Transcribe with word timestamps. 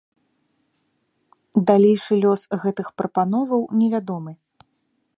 Далейшы 1.71 2.13
лёс 2.25 2.41
гэтых 2.65 2.87
прапановаў 3.01 3.61
невядомы. 3.83 4.31